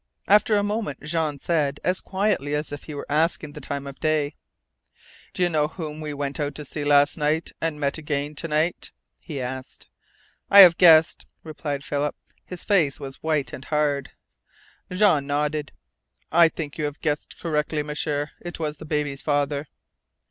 [0.27, 3.99] After a moment Jean said, as quietly as if he were asking the time of
[3.99, 4.33] day:
[5.31, 8.47] "Do you know whom we went out to see last night and met again to
[8.47, 8.93] night?"
[9.23, 9.89] he asked.
[10.49, 12.15] "I have guessed," replied Philip.
[12.43, 14.09] His face was white and hard.
[14.91, 15.71] Jean nodded.
[16.31, 18.31] "I think you have guessed correctly, M'sieur.
[18.39, 19.67] It was the baby's father!"